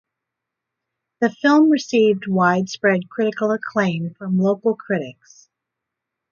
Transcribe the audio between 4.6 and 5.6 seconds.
critics.